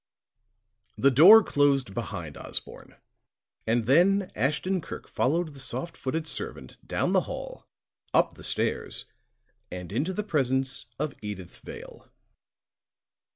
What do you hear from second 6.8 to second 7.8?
down the hall,